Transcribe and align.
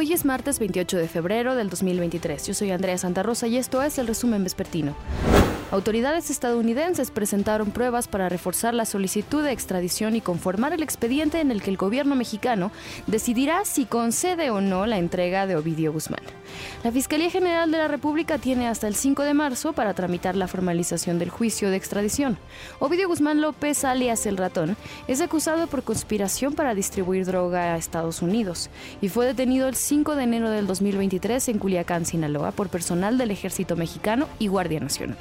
Hoy 0.00 0.12
es 0.12 0.24
martes 0.24 0.60
28 0.60 0.96
de 0.96 1.08
febrero 1.08 1.56
del 1.56 1.70
2023. 1.70 2.46
Yo 2.46 2.54
soy 2.54 2.70
Andrea 2.70 2.96
Santa 2.98 3.24
Rosa 3.24 3.48
y 3.48 3.56
esto 3.56 3.82
es 3.82 3.98
el 3.98 4.06
resumen 4.06 4.44
vespertino. 4.44 4.94
Autoridades 5.70 6.30
estadounidenses 6.30 7.10
presentaron 7.10 7.72
pruebas 7.72 8.08
para 8.08 8.30
reforzar 8.30 8.72
la 8.72 8.86
solicitud 8.86 9.44
de 9.44 9.52
extradición 9.52 10.16
y 10.16 10.22
conformar 10.22 10.72
el 10.72 10.82
expediente 10.82 11.40
en 11.40 11.50
el 11.50 11.60
que 11.60 11.68
el 11.68 11.76
gobierno 11.76 12.14
mexicano 12.14 12.72
decidirá 13.06 13.66
si 13.66 13.84
concede 13.84 14.48
o 14.48 14.62
no 14.62 14.86
la 14.86 14.96
entrega 14.96 15.46
de 15.46 15.56
Ovidio 15.56 15.92
Guzmán. 15.92 16.22
La 16.84 16.90
Fiscalía 16.90 17.28
General 17.28 17.70
de 17.70 17.76
la 17.76 17.86
República 17.86 18.38
tiene 18.38 18.66
hasta 18.66 18.88
el 18.88 18.94
5 18.94 19.24
de 19.24 19.34
marzo 19.34 19.74
para 19.74 19.92
tramitar 19.92 20.36
la 20.36 20.48
formalización 20.48 21.18
del 21.18 21.28
juicio 21.28 21.68
de 21.68 21.76
extradición. 21.76 22.38
Ovidio 22.78 23.06
Guzmán 23.06 23.42
López, 23.42 23.84
alias 23.84 24.24
El 24.24 24.38
Ratón, 24.38 24.74
es 25.06 25.20
acusado 25.20 25.66
por 25.66 25.82
conspiración 25.82 26.54
para 26.54 26.74
distribuir 26.74 27.26
droga 27.26 27.74
a 27.74 27.76
Estados 27.76 28.22
Unidos 28.22 28.70
y 29.02 29.10
fue 29.10 29.26
detenido 29.26 29.68
el 29.68 29.74
5 29.74 30.16
de 30.16 30.22
enero 30.22 30.48
del 30.48 30.66
2023 30.66 31.46
en 31.50 31.58
Culiacán, 31.58 32.06
Sinaloa, 32.06 32.52
por 32.52 32.70
personal 32.70 33.18
del 33.18 33.32
Ejército 33.32 33.76
Mexicano 33.76 34.28
y 34.38 34.46
Guardia 34.46 34.80
Nacional. 34.80 35.18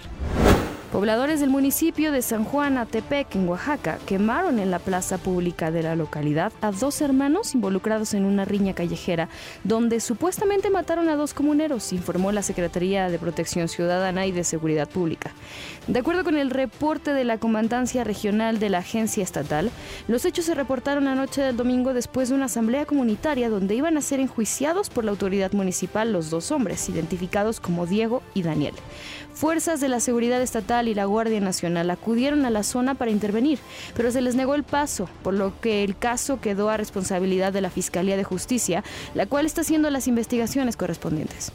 Pobladores 0.92 1.42
del 1.42 1.50
municipio 1.50 2.14
de 2.14 2.22
San 2.22 2.46
Juan 2.46 2.78
Atepec, 2.78 3.36
en 3.36 3.50
Oaxaca, 3.50 4.00
quemaron 4.06 4.58
en 4.58 4.72
la 4.72 4.80
plaza 4.80 5.18
pública 5.18 5.70
de 5.70 5.84
la 5.84 5.98
localidad 5.98 6.54
a 6.62 6.72
dos 6.72 7.02
hermanos 7.02 7.54
involucrados 7.54 8.14
en 8.14 8.24
una 8.24 8.46
riña 8.46 8.74
callejera, 8.74 9.28
donde 9.66 10.00
supuestamente 10.00 10.70
mataron 10.70 11.10
a 11.10 11.18
dos 11.18 11.34
comuneros, 11.34 11.92
informó 11.92 12.32
la 12.32 12.42
Secretaría 12.42 13.10
de 13.10 13.20
Protección 13.20 13.68
Ciudadana 13.68 14.28
y 14.28 14.32
de 14.32 14.46
Seguridad 14.46 14.88
Pública. 14.88 15.32
De 15.88 16.00
acuerdo 16.00 16.24
con 16.24 16.38
el 16.38 16.52
reporte 16.52 17.12
de 17.12 17.26
la 17.26 17.38
Comandancia 17.38 18.06
Regional 18.06 18.58
de 18.60 18.70
la 18.70 18.78
Agencia 18.78 19.24
Estatal, 19.24 19.72
los 20.08 20.24
hechos 20.24 20.46
se 20.46 20.56
reportaron 20.56 21.10
anoche 21.10 21.42
del 21.42 21.58
domingo 21.58 21.94
después 21.94 22.30
de 22.30 22.36
una 22.36 22.46
asamblea 22.46 22.86
comunitaria 22.86 23.50
donde 23.50 23.76
iban 23.76 23.98
a 23.98 24.02
ser 24.02 24.22
enjuiciados 24.22 24.90
por 24.90 25.04
la 25.04 25.12
autoridad 25.12 25.52
municipal 25.52 26.14
los 26.14 26.30
dos 26.30 26.50
hombres, 26.52 26.88
identificados 26.88 27.60
como 27.60 27.86
Diego 27.86 28.24
y 28.34 28.44
Daniel. 28.44 28.74
Fuerzas 29.34 29.80
de 29.82 29.88
la 29.88 30.00
Seguridad 30.00 30.42
Estatal 30.42 30.77
y 30.86 30.94
la 30.94 31.06
Guardia 31.06 31.40
Nacional 31.40 31.90
acudieron 31.90 32.46
a 32.46 32.50
la 32.50 32.64
zona 32.64 32.96
para 32.96 33.12
intervenir, 33.12 33.60
pero 33.96 34.12
se 34.12 34.22
les 34.22 34.36
negó 34.36 34.56
el 34.56 34.64
paso, 34.64 35.10
por 35.24 35.34
lo 35.34 35.60
que 35.62 35.84
el 35.84 35.98
caso 35.98 36.42
quedó 36.42 36.70
a 36.70 36.78
responsabilidad 36.78 37.54
de 37.54 37.62
la 37.62 37.70
Fiscalía 37.70 38.18
de 38.18 38.24
Justicia, 38.24 38.84
la 39.14 39.26
cual 39.26 39.46
está 39.46 39.62
haciendo 39.62 39.90
las 39.90 40.08
investigaciones 40.08 40.76
correspondientes. 40.78 41.52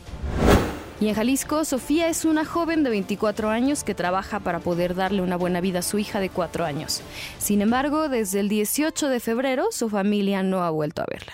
Y 1.01 1.09
en 1.09 1.17
Jalisco, 1.17 1.65
Sofía 1.65 2.07
es 2.07 2.25
una 2.25 2.45
joven 2.45 2.85
de 2.85 2.91
24 2.91 3.51
años 3.51 3.83
que 3.83 3.93
trabaja 3.93 4.39
para 4.39 4.61
poder 4.61 4.95
darle 4.95 5.21
una 5.21 5.35
buena 5.35 5.61
vida 5.61 5.81
a 5.81 5.83
su 5.83 5.99
hija 5.99 6.21
de 6.21 6.29
4 6.29 6.65
años. 6.65 7.03
Sin 7.39 7.61
embargo, 7.61 8.09
desde 8.09 8.39
el 8.39 8.49
18 8.49 9.09
de 9.09 9.19
febrero, 9.19 9.67
su 9.73 9.89
familia 9.89 10.45
no 10.45 10.63
ha 10.63 10.71
vuelto 10.71 11.03
a 11.03 11.07
verla. 11.11 11.33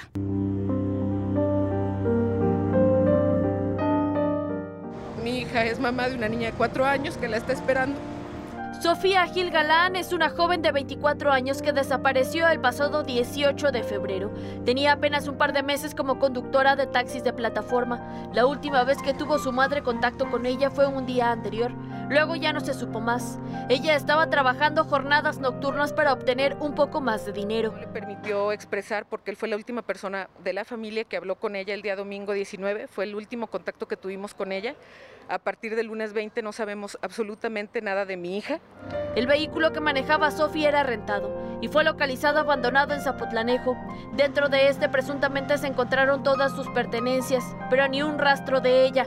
Es 5.64 5.80
mamá 5.80 6.08
de 6.08 6.16
una 6.16 6.28
niña 6.28 6.50
de 6.50 6.56
cuatro 6.56 6.84
años 6.84 7.16
que 7.16 7.28
la 7.28 7.36
está 7.36 7.52
esperando. 7.52 7.98
Sofía 8.80 9.26
Gil 9.26 9.50
Galán 9.50 9.96
es 9.96 10.12
una 10.12 10.30
joven 10.30 10.62
de 10.62 10.70
24 10.70 11.32
años 11.32 11.62
que 11.62 11.72
desapareció 11.72 12.46
el 12.48 12.60
pasado 12.60 13.02
18 13.02 13.72
de 13.72 13.82
febrero. 13.82 14.30
Tenía 14.64 14.92
apenas 14.92 15.26
un 15.26 15.36
par 15.36 15.52
de 15.52 15.64
meses 15.64 15.96
como 15.96 16.20
conductora 16.20 16.76
de 16.76 16.86
taxis 16.86 17.24
de 17.24 17.32
plataforma. 17.32 18.00
La 18.32 18.46
última 18.46 18.84
vez 18.84 18.98
que 19.02 19.14
tuvo 19.14 19.40
su 19.40 19.50
madre 19.50 19.82
contacto 19.82 20.30
con 20.30 20.46
ella 20.46 20.70
fue 20.70 20.86
un 20.86 21.06
día 21.06 21.32
anterior. 21.32 21.72
Luego 22.08 22.36
ya 22.36 22.54
no 22.54 22.60
se 22.60 22.72
supo 22.72 23.00
más. 23.00 23.38
Ella 23.68 23.94
estaba 23.94 24.30
trabajando 24.30 24.84
jornadas 24.84 25.38
nocturnas 25.38 25.92
para 25.92 26.14
obtener 26.14 26.56
un 26.58 26.74
poco 26.74 27.02
más 27.02 27.26
de 27.26 27.32
dinero. 27.32 27.74
le 27.78 27.86
permitió 27.86 28.50
expresar 28.52 29.04
porque 29.04 29.30
él 29.30 29.36
fue 29.36 29.48
la 29.48 29.56
última 29.56 29.82
persona 29.82 30.30
de 30.42 30.54
la 30.54 30.64
familia 30.64 31.04
que 31.04 31.18
habló 31.18 31.36
con 31.36 31.54
ella 31.54 31.74
el 31.74 31.82
día 31.82 31.96
domingo 31.96 32.32
19. 32.32 32.86
Fue 32.86 33.04
el 33.04 33.14
último 33.14 33.48
contacto 33.48 33.86
que 33.86 33.96
tuvimos 33.96 34.32
con 34.32 34.52
ella. 34.52 34.74
A 35.28 35.38
partir 35.38 35.76
del 35.76 35.88
lunes 35.88 36.14
20 36.14 36.40
no 36.40 36.52
sabemos 36.52 36.98
absolutamente 37.02 37.82
nada 37.82 38.06
de 38.06 38.16
mi 38.16 38.38
hija. 38.38 38.60
El 39.14 39.26
vehículo 39.26 39.72
que 39.72 39.80
manejaba 39.80 40.30
Sofía 40.30 40.70
era 40.70 40.84
rentado 40.84 41.58
y 41.60 41.68
fue 41.68 41.84
localizado 41.84 42.38
abandonado 42.38 42.94
en 42.94 43.02
Zapotlanejo. 43.02 43.76
Dentro 44.16 44.48
de 44.48 44.68
este 44.68 44.88
presuntamente 44.88 45.58
se 45.58 45.66
encontraron 45.66 46.22
todas 46.22 46.52
sus 46.52 46.68
pertenencias, 46.70 47.44
pero 47.68 47.86
ni 47.88 48.02
un 48.02 48.18
rastro 48.18 48.62
de 48.62 48.86
ella. 48.86 49.06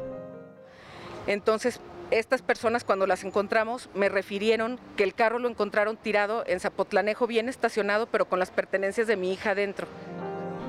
Entonces, 1.25 1.79
estas 2.11 2.41
personas 2.41 2.83
cuando 2.83 3.07
las 3.07 3.23
encontramos 3.23 3.89
me 3.95 4.09
refirieron 4.09 4.79
que 4.97 5.03
el 5.03 5.13
carro 5.13 5.39
lo 5.39 5.49
encontraron 5.49 5.97
tirado 5.97 6.43
en 6.45 6.59
Zapotlanejo, 6.59 7.25
bien 7.25 7.49
estacionado, 7.49 8.05
pero 8.05 8.25
con 8.25 8.37
las 8.37 8.51
pertenencias 8.51 9.07
de 9.07 9.15
mi 9.15 9.31
hija 9.31 9.55
dentro. 9.55 9.87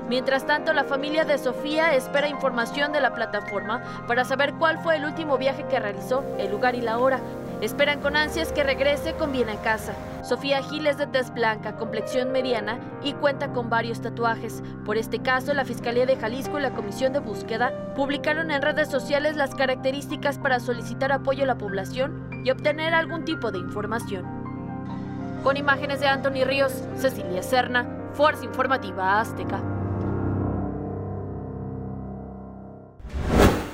Mientras 0.09 0.45
tanto, 0.45 0.73
la 0.73 0.83
familia 0.83 1.23
de 1.25 1.37
Sofía 1.37 1.95
espera 1.95 2.27
información 2.27 2.91
de 2.91 3.01
la 3.01 3.13
plataforma 3.13 4.05
para 4.07 4.25
saber 4.25 4.53
cuál 4.53 4.79
fue 4.79 4.97
el 4.97 5.05
último 5.05 5.37
viaje 5.37 5.65
que 5.69 5.79
realizó, 5.79 6.23
el 6.37 6.51
lugar 6.51 6.75
y 6.75 6.81
la 6.81 6.97
hora. 6.99 7.19
Esperan 7.63 8.01
con 8.01 8.17
ansias 8.17 8.51
que 8.51 8.61
regrese 8.61 9.13
con 9.13 9.31
bien 9.31 9.47
a 9.47 9.55
casa. 9.61 9.93
Sofía 10.21 10.61
Gil 10.63 10.85
es 10.85 10.97
de 10.97 11.07
tez 11.07 11.33
blanca, 11.33 11.77
complexión 11.77 12.29
mediana 12.29 12.77
y 13.01 13.13
cuenta 13.13 13.53
con 13.53 13.69
varios 13.69 14.01
tatuajes. 14.01 14.61
Por 14.83 14.97
este 14.97 15.19
caso, 15.19 15.53
la 15.53 15.63
Fiscalía 15.63 16.05
de 16.05 16.17
Jalisco 16.17 16.59
y 16.59 16.61
la 16.61 16.73
Comisión 16.73 17.13
de 17.13 17.19
Búsqueda 17.19 17.71
publicaron 17.95 18.51
en 18.51 18.61
redes 18.61 18.89
sociales 18.89 19.37
las 19.37 19.55
características 19.55 20.39
para 20.39 20.59
solicitar 20.59 21.13
apoyo 21.13 21.45
a 21.45 21.47
la 21.47 21.57
población 21.57 22.27
y 22.43 22.51
obtener 22.51 22.93
algún 22.93 23.23
tipo 23.23 23.49
de 23.49 23.59
información. 23.59 24.25
Con 25.41 25.55
imágenes 25.55 26.01
de 26.01 26.07
Anthony 26.07 26.43
Ríos, 26.43 26.83
Cecilia 26.97 27.43
Serna, 27.43 27.87
Fuerza 28.11 28.43
Informativa 28.43 29.21
Azteca. 29.21 29.72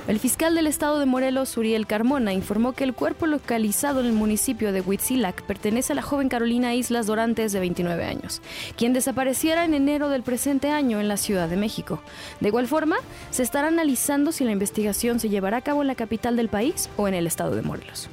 El 0.08 0.18
fiscal 0.18 0.54
del 0.54 0.66
estado 0.66 0.98
de 0.98 1.06
Morelos, 1.06 1.56
Uriel 1.56 1.86
Carmona, 1.86 2.32
informó 2.32 2.72
que 2.72 2.84
el 2.84 2.94
cuerpo 2.94 3.26
localizado 3.26 4.00
en 4.00 4.06
el 4.06 4.12
municipio 4.12 4.72
de 4.72 4.80
Huitzilac 4.80 5.42
pertenece 5.42 5.92
a 5.92 5.96
la 5.96 6.02
joven 6.02 6.28
Carolina 6.28 6.74
Islas 6.74 7.06
Dorantes, 7.06 7.52
de 7.52 7.60
29 7.60 8.04
años, 8.04 8.42
quien 8.76 8.92
desapareciera 8.92 9.64
en 9.64 9.74
enero 9.74 10.08
del 10.08 10.22
presente 10.22 10.70
año 10.70 11.00
en 11.00 11.08
la 11.08 11.16
Ciudad 11.16 11.48
de 11.48 11.56
México. 11.56 12.02
De 12.40 12.48
igual 12.48 12.66
forma, 12.66 12.96
se 13.30 13.42
estará 13.42 13.68
analizando 13.68 14.32
si 14.32 14.44
la 14.44 14.52
investigación 14.52 15.20
se 15.20 15.28
llevará 15.28 15.58
a 15.58 15.62
cabo 15.62 15.82
en 15.82 15.88
la 15.88 15.94
capital 15.94 16.36
del 16.36 16.48
país 16.48 16.88
o 16.96 17.06
en 17.06 17.14
el 17.14 17.26
estado 17.26 17.54
de 17.54 17.62
Morelos. 17.62 18.08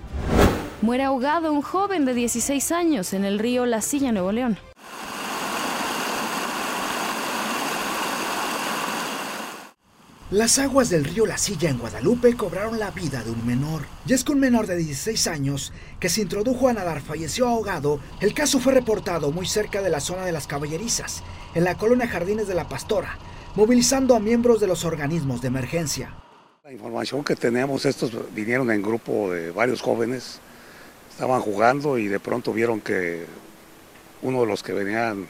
Muere 0.81 1.03
ahogado 1.03 1.51
un 1.51 1.63
joven 1.63 2.05
de 2.05 2.13
16 2.13 2.71
años 2.71 3.13
en 3.13 3.25
el 3.25 3.39
río 3.39 3.65
La 3.65 3.81
Silla, 3.81 4.11
Nuevo 4.11 4.31
León. 4.31 4.57
Las 10.29 10.59
aguas 10.59 10.89
del 10.89 11.05
río 11.05 11.25
La 11.25 11.37
Silla 11.37 11.69
en 11.69 11.77
Guadalupe 11.77 12.35
cobraron 12.35 12.79
la 12.79 12.91
vida 12.91 13.23
de 13.23 13.31
un 13.31 13.47
menor. 13.47 13.83
Y 14.05 14.11
es 14.11 14.25
que 14.25 14.33
un 14.33 14.41
menor 14.41 14.67
de 14.67 14.75
16 14.75 15.25
años 15.27 15.71
que 16.01 16.09
se 16.09 16.19
introdujo 16.21 16.67
a 16.67 16.73
nadar 16.73 16.99
falleció 16.99 17.47
ahogado. 17.47 18.01
El 18.19 18.33
caso 18.33 18.59
fue 18.59 18.73
reportado 18.73 19.31
muy 19.31 19.47
cerca 19.47 19.81
de 19.81 19.89
la 19.89 20.01
zona 20.01 20.25
de 20.25 20.33
las 20.33 20.45
caballerizas, 20.45 21.23
en 21.55 21.63
la 21.63 21.77
colonia 21.77 22.09
Jardines 22.09 22.45
de 22.45 22.55
la 22.55 22.67
Pastora, 22.67 23.17
movilizando 23.55 24.17
a 24.17 24.19
miembros 24.19 24.59
de 24.59 24.67
los 24.67 24.83
organismos 24.83 25.41
de 25.41 25.47
emergencia. 25.47 26.13
La 26.65 26.73
información 26.73 27.23
que 27.23 27.37
tenemos, 27.37 27.85
estos 27.85 28.11
vinieron 28.35 28.69
en 28.69 28.81
grupo 28.81 29.31
de 29.31 29.51
varios 29.51 29.81
jóvenes, 29.81 30.41
estaban 31.09 31.39
jugando 31.39 31.97
y 31.97 32.07
de 32.07 32.19
pronto 32.19 32.51
vieron 32.51 32.81
que 32.81 33.23
uno 34.21 34.41
de 34.41 34.47
los 34.47 34.61
que 34.61 34.73
venían 34.73 35.25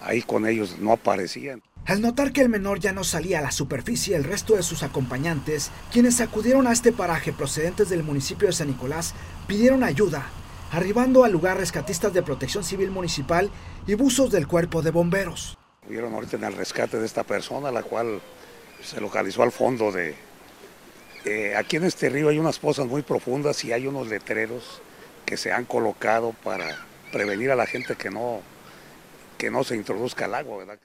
ahí 0.00 0.22
con 0.22 0.46
ellos 0.46 0.78
no 0.78 0.92
aparecía. 0.92 1.58
Al 1.84 2.00
notar 2.00 2.32
que 2.32 2.40
el 2.40 2.48
menor 2.48 2.78
ya 2.78 2.92
no 2.92 3.02
salía 3.02 3.40
a 3.40 3.42
la 3.42 3.50
superficie, 3.50 4.14
el 4.14 4.22
resto 4.22 4.54
de 4.54 4.62
sus 4.62 4.84
acompañantes, 4.84 5.72
quienes 5.92 6.20
acudieron 6.20 6.68
a 6.68 6.72
este 6.72 6.92
paraje 6.92 7.32
procedentes 7.32 7.88
del 7.90 8.04
municipio 8.04 8.46
de 8.46 8.52
San 8.52 8.68
Nicolás, 8.68 9.14
pidieron 9.48 9.82
ayuda, 9.82 10.26
arribando 10.70 11.24
al 11.24 11.32
lugar 11.32 11.56
rescatistas 11.56 12.12
de 12.12 12.22
protección 12.22 12.62
civil 12.62 12.92
municipal 12.92 13.50
y 13.84 13.94
buzos 13.94 14.30
del 14.30 14.46
cuerpo 14.46 14.80
de 14.80 14.92
bomberos. 14.92 15.58
Vieron 15.88 16.14
ahorita 16.14 16.36
en 16.36 16.44
el 16.44 16.54
rescate 16.54 17.00
de 17.00 17.06
esta 17.06 17.24
persona, 17.24 17.72
la 17.72 17.82
cual 17.82 18.20
se 18.80 19.00
localizó 19.00 19.42
al 19.42 19.50
fondo 19.50 19.90
de... 19.90 20.14
Eh, 21.24 21.54
aquí 21.56 21.76
en 21.76 21.84
este 21.84 22.08
río 22.08 22.28
hay 22.28 22.38
unas 22.38 22.60
pozas 22.60 22.86
muy 22.86 23.02
profundas 23.02 23.64
y 23.64 23.72
hay 23.72 23.88
unos 23.88 24.06
letreros 24.06 24.80
que 25.26 25.36
se 25.36 25.52
han 25.52 25.64
colocado 25.64 26.32
para 26.44 26.86
prevenir 27.12 27.50
a 27.50 27.56
la 27.56 27.66
gente 27.66 27.96
que 27.96 28.10
no, 28.10 28.40
que 29.36 29.50
no 29.50 29.64
se 29.64 29.74
introduzca 29.74 30.26
al 30.26 30.36
agua, 30.36 30.58
¿verdad? 30.58 30.78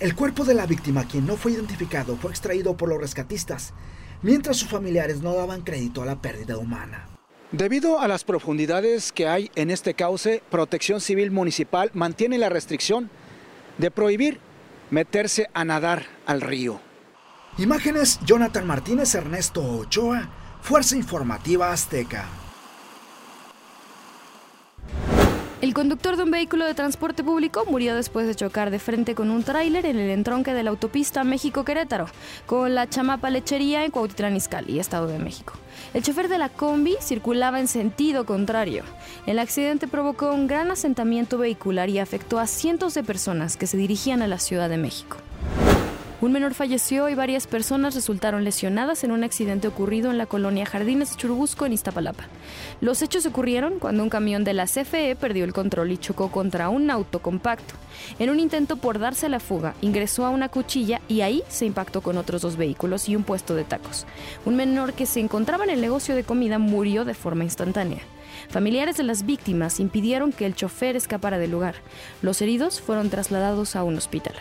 El 0.00 0.16
cuerpo 0.16 0.44
de 0.44 0.54
la 0.54 0.66
víctima, 0.66 1.06
quien 1.06 1.24
no 1.24 1.36
fue 1.36 1.52
identificado, 1.52 2.16
fue 2.16 2.32
extraído 2.32 2.76
por 2.76 2.88
los 2.88 3.00
rescatistas, 3.00 3.74
mientras 4.22 4.56
sus 4.56 4.68
familiares 4.68 5.22
no 5.22 5.34
daban 5.34 5.62
crédito 5.62 6.02
a 6.02 6.06
la 6.06 6.20
pérdida 6.20 6.58
humana. 6.58 7.06
Debido 7.52 8.00
a 8.00 8.08
las 8.08 8.24
profundidades 8.24 9.12
que 9.12 9.28
hay 9.28 9.52
en 9.54 9.70
este 9.70 9.94
cauce, 9.94 10.42
Protección 10.50 11.00
Civil 11.00 11.30
Municipal 11.30 11.92
mantiene 11.94 12.38
la 12.38 12.48
restricción 12.48 13.08
de 13.78 13.92
prohibir 13.92 14.40
meterse 14.90 15.48
a 15.54 15.64
nadar 15.64 16.06
al 16.26 16.40
río. 16.40 16.80
Imágenes 17.56 18.18
Jonathan 18.24 18.66
Martínez 18.66 19.14
Ernesto 19.14 19.62
Ochoa, 19.62 20.28
Fuerza 20.60 20.96
Informativa 20.96 21.70
Azteca. 21.70 22.26
El 25.64 25.72
conductor 25.72 26.18
de 26.18 26.24
un 26.24 26.30
vehículo 26.30 26.66
de 26.66 26.74
transporte 26.74 27.24
público 27.24 27.64
murió 27.66 27.96
después 27.96 28.26
de 28.26 28.34
chocar 28.34 28.70
de 28.70 28.78
frente 28.78 29.14
con 29.14 29.30
un 29.30 29.42
tráiler 29.44 29.86
en 29.86 29.98
el 29.98 30.10
entronque 30.10 30.52
de 30.52 30.62
la 30.62 30.68
autopista 30.68 31.24
México-Querétaro, 31.24 32.04
con 32.44 32.74
la 32.74 32.86
chamapa 32.86 33.30
lechería 33.30 33.82
en 33.82 33.90
Cuautitlán 33.90 34.36
Izcalli, 34.36 34.78
Estado 34.78 35.06
de 35.06 35.18
México. 35.18 35.54
El 35.94 36.02
chofer 36.02 36.28
de 36.28 36.36
la 36.36 36.50
combi 36.50 36.96
circulaba 37.00 37.60
en 37.60 37.68
sentido 37.68 38.26
contrario. 38.26 38.84
El 39.24 39.38
accidente 39.38 39.88
provocó 39.88 40.34
un 40.34 40.48
gran 40.48 40.70
asentamiento 40.70 41.38
vehicular 41.38 41.88
y 41.88 41.98
afectó 41.98 42.38
a 42.40 42.46
cientos 42.46 42.92
de 42.92 43.02
personas 43.02 43.56
que 43.56 43.66
se 43.66 43.78
dirigían 43.78 44.20
a 44.20 44.28
la 44.28 44.40
Ciudad 44.40 44.68
de 44.68 44.76
México. 44.76 45.16
Un 46.24 46.32
menor 46.32 46.54
falleció 46.54 47.10
y 47.10 47.14
varias 47.14 47.46
personas 47.46 47.94
resultaron 47.94 48.44
lesionadas 48.44 49.04
en 49.04 49.10
un 49.10 49.24
accidente 49.24 49.68
ocurrido 49.68 50.10
en 50.10 50.16
la 50.16 50.24
colonia 50.24 50.64
Jardines 50.64 51.18
Churubusco 51.18 51.66
en 51.66 51.74
Iztapalapa. 51.74 52.24
Los 52.80 53.02
hechos 53.02 53.26
ocurrieron 53.26 53.78
cuando 53.78 54.02
un 54.02 54.08
camión 54.08 54.42
de 54.42 54.54
la 54.54 54.64
CFE 54.64 55.16
perdió 55.16 55.44
el 55.44 55.52
control 55.52 55.92
y 55.92 55.98
chocó 55.98 56.32
contra 56.32 56.70
un 56.70 56.90
auto 56.90 57.20
compacto. 57.20 57.74
En 58.18 58.30
un 58.30 58.40
intento 58.40 58.76
por 58.76 58.98
darse 58.98 59.28
la 59.28 59.38
fuga, 59.38 59.74
ingresó 59.82 60.24
a 60.24 60.30
una 60.30 60.48
cuchilla 60.48 61.02
y 61.08 61.20
ahí 61.20 61.42
se 61.48 61.66
impactó 61.66 62.00
con 62.00 62.16
otros 62.16 62.40
dos 62.40 62.56
vehículos 62.56 63.06
y 63.10 63.16
un 63.16 63.24
puesto 63.24 63.54
de 63.54 63.64
tacos. 63.64 64.06
Un 64.46 64.56
menor 64.56 64.94
que 64.94 65.04
se 65.04 65.20
encontraba 65.20 65.64
en 65.64 65.70
el 65.70 65.82
negocio 65.82 66.14
de 66.14 66.24
comida 66.24 66.58
murió 66.58 67.04
de 67.04 67.12
forma 67.12 67.44
instantánea. 67.44 68.00
Familiares 68.48 68.96
de 68.96 69.02
las 69.02 69.26
víctimas 69.26 69.78
impidieron 69.78 70.32
que 70.32 70.46
el 70.46 70.54
chofer 70.54 70.96
escapara 70.96 71.36
del 71.36 71.50
lugar. 71.50 71.74
Los 72.22 72.40
heridos 72.40 72.80
fueron 72.80 73.10
trasladados 73.10 73.76
a 73.76 73.84
un 73.84 73.98
hospital. 73.98 74.36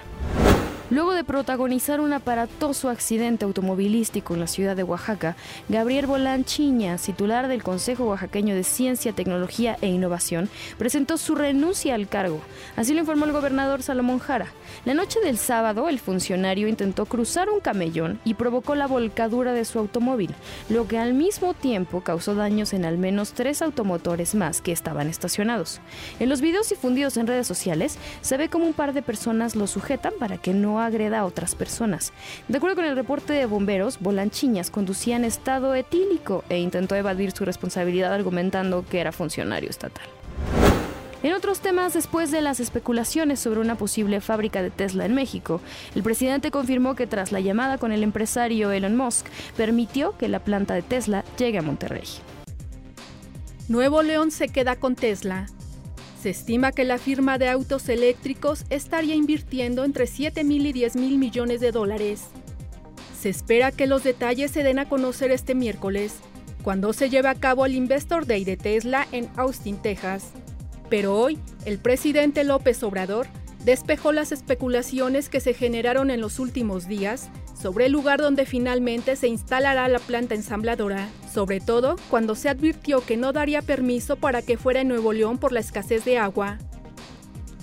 Luego 0.89 1.13
de 1.13 1.23
protagonizar 1.23 2.01
un 2.01 2.11
aparatoso 2.11 2.89
accidente 2.89 3.45
automovilístico 3.45 4.33
en 4.33 4.41
la 4.41 4.47
ciudad 4.47 4.75
de 4.75 4.83
Oaxaca, 4.83 5.35
Gabriel 5.69 6.07
Chiñas, 6.43 7.03
titular 7.03 7.47
del 7.47 7.63
Consejo 7.63 8.03
Oaxaqueño 8.05 8.53
de 8.53 8.63
Ciencia, 8.63 9.13
Tecnología 9.13 9.77
e 9.81 9.87
Innovación, 9.87 10.49
presentó 10.77 11.17
su 11.17 11.35
renuncia 11.35 11.95
al 11.95 12.09
cargo. 12.09 12.41
Así 12.75 12.93
lo 12.93 12.99
informó 12.99 13.25
el 13.25 13.31
gobernador 13.31 13.81
Salomón 13.81 14.19
Jara. 14.19 14.47
La 14.83 14.93
noche 14.93 15.19
del 15.21 15.37
sábado, 15.37 15.87
el 15.87 15.99
funcionario 15.99 16.67
intentó 16.67 17.05
cruzar 17.05 17.49
un 17.49 17.61
camellón 17.61 18.19
y 18.25 18.33
provocó 18.33 18.75
la 18.75 18.87
volcadura 18.87 19.53
de 19.53 19.65
su 19.65 19.79
automóvil, 19.79 20.35
lo 20.69 20.87
que 20.87 20.97
al 20.97 21.13
mismo 21.13 21.53
tiempo 21.53 22.01
causó 22.01 22.35
daños 22.35 22.73
en 22.73 22.83
al 22.83 22.97
menos 22.97 23.31
tres 23.31 23.61
automotores 23.61 24.35
más 24.35 24.61
que 24.61 24.73
estaban 24.73 25.07
estacionados. 25.07 25.79
En 26.19 26.27
los 26.27 26.41
videos 26.41 26.69
difundidos 26.69 27.15
en 27.15 27.27
redes 27.27 27.47
sociales, 27.47 27.97
se 28.21 28.37
ve 28.37 28.49
como 28.49 28.65
un 28.65 28.73
par 28.73 28.93
de 28.93 29.01
personas 29.01 29.55
lo 29.55 29.67
sujetan 29.67 30.13
para 30.19 30.37
que 30.37 30.53
no 30.53 30.72
agreda 30.79 31.19
a 31.19 31.25
otras 31.25 31.55
personas. 31.55 32.13
De 32.47 32.57
acuerdo 32.57 32.75
con 32.75 32.85
el 32.85 32.95
reporte 32.95 33.33
de 33.33 33.45
bomberos, 33.45 33.99
Bolanchiñas 33.99 34.69
conducía 34.69 35.15
en 35.15 35.25
estado 35.25 35.75
etílico 35.75 36.43
e 36.49 36.59
intentó 36.59 36.95
evadir 36.95 37.31
su 37.31 37.45
responsabilidad 37.45 38.13
argumentando 38.13 38.85
que 38.89 38.99
era 38.99 39.11
funcionario 39.11 39.69
estatal. 39.69 40.07
En 41.23 41.31
otros 41.31 41.61
temas, 41.61 41.93
después 41.93 42.31
de 42.31 42.41
las 42.41 42.59
especulaciones 42.59 43.39
sobre 43.39 43.61
una 43.61 43.75
posible 43.75 44.19
fábrica 44.19 44.61
de 44.61 44.71
Tesla 44.71 45.05
en 45.05 45.15
México, 45.15 45.61
el 45.95 46.03
presidente 46.03 46.51
confirmó 46.51 46.95
que 46.95 47.07
tras 47.07 47.31
la 47.31 47.39
llamada 47.39 47.77
con 47.77 47.93
el 47.93 48.03
empresario 48.03 48.71
Elon 48.71 48.97
Musk, 48.97 49.27
permitió 49.55 50.17
que 50.17 50.27
la 50.27 50.39
planta 50.39 50.73
de 50.73 50.81
Tesla 50.81 51.23
llegue 51.37 51.59
a 51.59 51.61
Monterrey. 51.61 52.03
Nuevo 53.69 54.03
León 54.03 54.31
se 54.31 54.49
queda 54.49 54.75
con 54.75 54.95
Tesla. 54.95 55.47
Se 56.23 56.29
estima 56.29 56.71
que 56.71 56.85
la 56.85 56.99
firma 56.99 57.37
de 57.37 57.49
autos 57.49 57.89
eléctricos 57.89 58.63
estaría 58.69 59.13
invirtiendo 59.13 59.83
entre 59.83 60.07
7 60.07 60.45
mil 60.45 60.65
y 60.65 60.71
10 60.71 60.95
mil 60.95 61.17
millones 61.17 61.59
de 61.59 61.73
dólares. 61.73 62.27
Se 63.19 63.27
espera 63.27 63.73
que 63.73 63.87
los 63.87 64.05
detalles 64.05 64.49
se 64.51 64.63
den 64.63 64.79
a 64.79 64.87
conocer 64.87 65.31
este 65.31 65.53
miércoles, 65.53 66.15
cuando 66.63 66.93
se 66.93 67.09
lleve 67.09 67.27
a 67.27 67.35
cabo 67.35 67.65
el 67.65 67.75
Investor 67.75 68.25
Day 68.25 68.45
de 68.45 68.55
Tesla 68.55 69.05
en 69.11 69.27
Austin, 69.35 69.75
Texas. 69.75 70.29
Pero 70.89 71.19
hoy, 71.19 71.37
el 71.65 71.77
presidente 71.77 72.45
López 72.45 72.81
Obrador 72.83 73.27
despejó 73.63 74.11
las 74.11 74.31
especulaciones 74.31 75.29
que 75.29 75.39
se 75.39 75.53
generaron 75.53 76.09
en 76.09 76.21
los 76.21 76.39
últimos 76.39 76.87
días 76.87 77.29
sobre 77.59 77.85
el 77.85 77.93
lugar 77.93 78.19
donde 78.19 78.45
finalmente 78.45 79.15
se 79.15 79.27
instalará 79.27 79.87
la 79.87 79.99
planta 79.99 80.35
ensambladora, 80.35 81.07
sobre 81.31 81.61
todo 81.61 81.95
cuando 82.09 82.35
se 82.35 82.49
advirtió 82.49 83.01
que 83.05 83.15
no 83.15 83.31
daría 83.31 83.61
permiso 83.61 84.17
para 84.17 84.41
que 84.41 84.57
fuera 84.57 84.81
en 84.81 84.89
Nuevo 84.89 85.13
León 85.13 85.37
por 85.37 85.51
la 85.51 85.61
escasez 85.61 86.03
de 86.03 86.17
agua. 86.17 86.57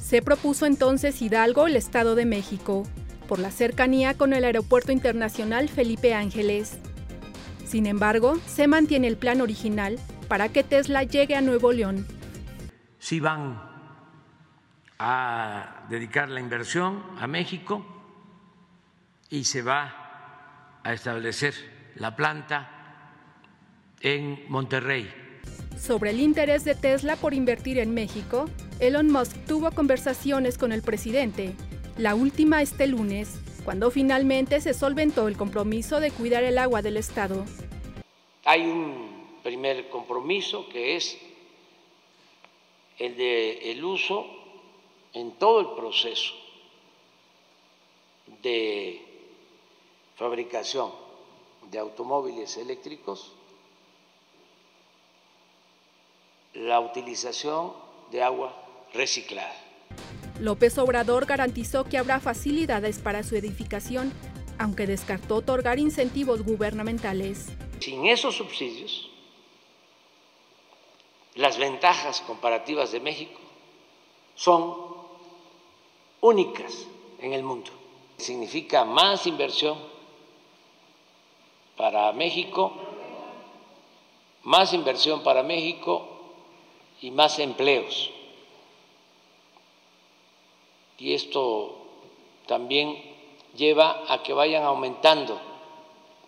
Se 0.02 0.22
propuso 0.22 0.66
entonces 0.66 1.20
Hidalgo, 1.20 1.66
el 1.66 1.76
Estado 1.76 2.14
de 2.14 2.24
México, 2.24 2.84
por 3.28 3.38
la 3.38 3.50
cercanía 3.50 4.14
con 4.14 4.32
el 4.32 4.44
Aeropuerto 4.44 4.90
Internacional 4.90 5.68
Felipe 5.68 6.14
Ángeles. 6.14 6.78
Sin 7.64 7.86
embargo, 7.86 8.40
se 8.46 8.66
mantiene 8.66 9.06
el 9.06 9.16
plan 9.16 9.40
original 9.40 9.98
para 10.26 10.48
que 10.48 10.64
Tesla 10.64 11.04
llegue 11.04 11.36
a 11.36 11.40
Nuevo 11.40 11.72
León. 11.72 12.06
Si 12.98 13.20
van 13.20 13.69
a 15.02 15.86
dedicar 15.88 16.28
la 16.28 16.40
inversión 16.40 17.02
a 17.18 17.26
México, 17.26 17.86
y 19.30 19.44
se 19.44 19.62
va 19.62 20.80
a 20.84 20.92
establecer 20.92 21.54
la 21.94 22.14
planta 22.14 22.68
en 24.02 24.44
Monterrey. 24.48 25.10
Sobre 25.78 26.10
el 26.10 26.20
interés 26.20 26.64
de 26.64 26.74
Tesla 26.74 27.16
por 27.16 27.32
invertir 27.32 27.78
en 27.78 27.94
México, 27.94 28.44
Elon 28.78 29.10
Musk 29.10 29.46
tuvo 29.46 29.70
conversaciones 29.70 30.58
con 30.58 30.70
el 30.70 30.82
presidente, 30.82 31.54
la 31.96 32.14
última 32.14 32.60
este 32.60 32.86
lunes, 32.86 33.40
cuando 33.64 33.90
finalmente 33.90 34.60
se 34.60 34.74
solventó 34.74 35.28
el 35.28 35.36
compromiso 35.38 36.00
de 36.00 36.10
cuidar 36.10 36.44
el 36.44 36.58
agua 36.58 36.82
del 36.82 36.98
Estado. 36.98 37.46
Hay 38.44 38.66
un 38.66 39.38
primer 39.42 39.88
compromiso 39.88 40.68
que 40.68 40.96
es 40.96 41.16
el 42.98 43.16
de 43.16 43.72
el 43.72 43.82
uso 43.82 44.39
en 45.12 45.32
todo 45.32 45.60
el 45.60 45.68
proceso 45.76 46.34
de 48.42 49.04
fabricación 50.16 50.92
de 51.70 51.78
automóviles 51.78 52.56
eléctricos, 52.56 53.32
la 56.54 56.80
utilización 56.80 57.72
de 58.10 58.22
agua 58.22 58.54
reciclada. 58.92 59.54
López 60.40 60.78
Obrador 60.78 61.26
garantizó 61.26 61.84
que 61.84 61.98
habrá 61.98 62.18
facilidades 62.18 62.98
para 62.98 63.22
su 63.22 63.36
edificación, 63.36 64.12
aunque 64.58 64.86
descartó 64.86 65.36
otorgar 65.36 65.78
incentivos 65.78 66.42
gubernamentales. 66.42 67.48
Sin 67.78 68.06
esos 68.06 68.36
subsidios, 68.36 69.10
las 71.34 71.58
ventajas 71.58 72.20
comparativas 72.22 72.90
de 72.92 73.00
México 73.00 73.40
son 74.34 74.89
únicas 76.20 76.86
en 77.20 77.32
el 77.32 77.42
mundo. 77.42 77.70
Significa 78.16 78.84
más 78.84 79.26
inversión 79.26 79.78
para 81.76 82.12
México, 82.12 82.72
más 84.42 84.72
inversión 84.72 85.22
para 85.22 85.42
México 85.42 86.06
y 87.00 87.10
más 87.10 87.38
empleos. 87.38 88.10
Y 90.98 91.14
esto 91.14 91.76
también 92.46 92.96
lleva 93.56 94.04
a 94.12 94.22
que 94.22 94.34
vayan 94.34 94.64
aumentando 94.64 95.40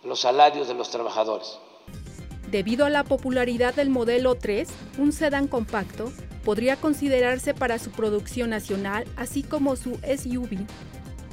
los 0.03 0.19
salarios 0.19 0.67
de 0.67 0.73
los 0.73 0.89
trabajadores. 0.89 1.59
Debido 2.49 2.85
a 2.85 2.89
la 2.89 3.03
popularidad 3.03 3.73
del 3.73 3.89
modelo 3.89 4.35
3, 4.35 4.67
un 4.97 5.11
sedán 5.11 5.47
compacto 5.47 6.11
podría 6.43 6.75
considerarse 6.75 7.53
para 7.53 7.79
su 7.79 7.91
producción 7.91 8.49
nacional, 8.49 9.05
así 9.15 9.43
como 9.43 9.75
su 9.75 9.91
SUV. 9.95 10.65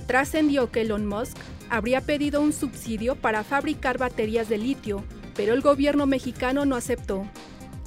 Trascendió 0.07 0.71
que 0.71 0.83
Elon 0.83 1.07
Musk 1.07 1.37
habría 1.69 2.01
pedido 2.01 2.41
un 2.41 2.53
subsidio 2.53 3.17
para 3.17 3.45
fabricar 3.45 3.99
baterías 3.99 4.49
de 4.49 4.59
litio, 4.59 5.05
pero 5.35 5.55
el 5.55 5.61
gobierno 5.61 6.07
mexicano 6.07 6.65
no 6.65 6.77
aceptó. 6.77 7.27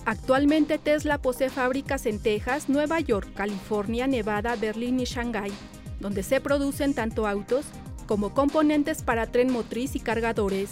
Actualmente 0.06 0.78
Tesla 0.78 1.18
posee 1.18 1.50
fábricas 1.50 2.06
en 2.06 2.20
Texas, 2.20 2.68
Nueva 2.68 3.00
York, 3.00 3.30
California, 3.36 4.08
Nevada, 4.08 4.56
Berlín 4.56 5.00
y 5.00 5.06
Shanghái, 5.06 5.52
donde 6.00 6.24
se 6.24 6.42
producen 6.42 6.94
tanto 6.94 7.28
autos 7.28 7.66
como 8.06 8.34
componentes 8.34 9.02
para 9.02 9.28
tren 9.28 9.52
motriz 9.52 9.96
y 9.96 10.00
cargadores. 10.00 10.70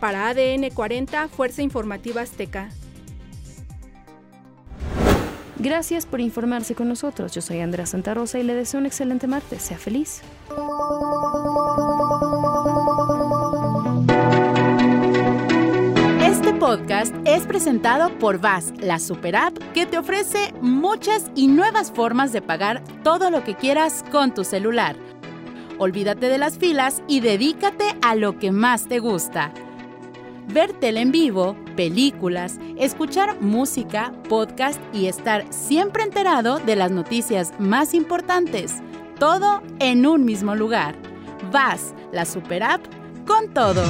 Para 0.00 0.28
ADN 0.28 0.70
40, 0.70 1.28
Fuerza 1.28 1.62
Informativa 1.62 2.22
Azteca. 2.22 2.70
Gracias 5.62 6.06
por 6.06 6.20
informarse 6.20 6.74
con 6.74 6.88
nosotros. 6.88 7.32
Yo 7.32 7.40
soy 7.40 7.60
Andrea 7.60 7.86
Santa 7.86 8.14
Rosa 8.14 8.36
y 8.40 8.42
le 8.42 8.52
deseo 8.52 8.80
un 8.80 8.86
excelente 8.86 9.28
martes. 9.28 9.62
Sea 9.62 9.78
feliz. 9.78 10.20
Este 16.20 16.52
podcast 16.54 17.14
es 17.24 17.46
presentado 17.46 18.10
por 18.18 18.40
VAS, 18.40 18.72
la 18.80 18.98
super 18.98 19.36
app 19.36 19.56
que 19.72 19.86
te 19.86 19.98
ofrece 19.98 20.52
muchas 20.60 21.30
y 21.36 21.46
nuevas 21.46 21.92
formas 21.92 22.32
de 22.32 22.42
pagar 22.42 22.82
todo 23.04 23.30
lo 23.30 23.44
que 23.44 23.54
quieras 23.54 24.04
con 24.10 24.34
tu 24.34 24.42
celular. 24.42 24.96
Olvídate 25.78 26.28
de 26.28 26.38
las 26.38 26.58
filas 26.58 27.04
y 27.06 27.20
dedícate 27.20 27.84
a 28.02 28.16
lo 28.16 28.36
que 28.40 28.50
más 28.50 28.88
te 28.88 28.98
gusta 28.98 29.52
ver 30.48 30.72
tele 30.72 31.00
en 31.00 31.12
vivo, 31.12 31.56
películas, 31.76 32.58
escuchar 32.76 33.40
música, 33.40 34.12
podcast 34.28 34.80
y 34.92 35.06
estar 35.06 35.44
siempre 35.50 36.02
enterado 36.02 36.58
de 36.58 36.76
las 36.76 36.90
noticias 36.90 37.52
más 37.58 37.94
importantes. 37.94 38.76
Todo 39.18 39.62
en 39.78 40.06
un 40.06 40.24
mismo 40.24 40.54
lugar. 40.54 40.94
VAS, 41.50 41.94
la 42.12 42.24
super 42.24 42.62
app, 42.62 42.82
con 43.26 43.52
todo. 43.52 43.82